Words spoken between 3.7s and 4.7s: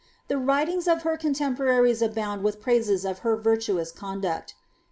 con* et.